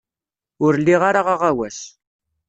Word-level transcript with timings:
Ur 0.65 0.73
liɣ 0.77 1.01
ara 1.09 1.21
aɣawas. 1.33 1.79